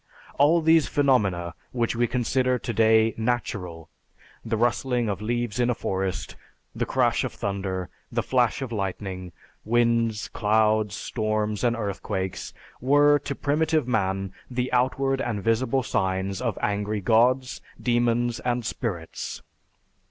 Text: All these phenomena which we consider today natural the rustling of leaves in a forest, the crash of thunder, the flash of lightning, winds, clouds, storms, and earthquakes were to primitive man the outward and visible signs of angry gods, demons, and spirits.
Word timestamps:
All 0.39 0.61
these 0.61 0.87
phenomena 0.87 1.53
which 1.73 1.95
we 1.95 2.07
consider 2.07 2.57
today 2.57 3.13
natural 3.17 3.87
the 4.43 4.57
rustling 4.57 5.07
of 5.07 5.21
leaves 5.21 5.59
in 5.59 5.69
a 5.69 5.75
forest, 5.75 6.35
the 6.75 6.87
crash 6.87 7.23
of 7.23 7.33
thunder, 7.33 7.87
the 8.11 8.23
flash 8.23 8.63
of 8.63 8.71
lightning, 8.71 9.31
winds, 9.63 10.27
clouds, 10.29 10.95
storms, 10.95 11.63
and 11.63 11.75
earthquakes 11.75 12.51
were 12.81 13.19
to 13.19 13.35
primitive 13.35 13.87
man 13.87 14.33
the 14.49 14.73
outward 14.73 15.21
and 15.21 15.43
visible 15.43 15.83
signs 15.83 16.41
of 16.41 16.57
angry 16.63 16.99
gods, 17.01 17.61
demons, 17.79 18.39
and 18.39 18.65
spirits. 18.65 19.43